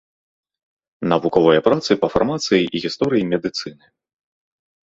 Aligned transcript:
Навуковыя 1.11 1.59
працы 1.69 1.91
па 2.05 2.09
фармацыі 2.13 2.61
і 2.65 2.77
гісторыі 2.87 3.29
медыцыны. 3.35 3.83